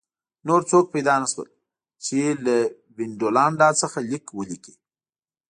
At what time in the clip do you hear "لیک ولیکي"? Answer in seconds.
4.09-4.73